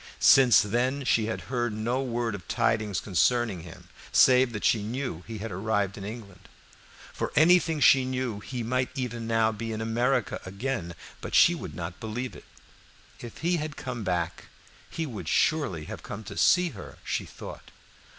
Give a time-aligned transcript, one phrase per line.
[0.19, 5.23] Since then she had heard no word of tidings concerning him, save that she knew
[5.27, 6.49] he had arrived in England.
[7.13, 11.75] For anything she knew he might even now be in America again, but she would
[11.75, 12.45] not believe it.
[13.19, 14.45] If he had come back
[14.89, 17.69] he would surely have come to see her, she thought.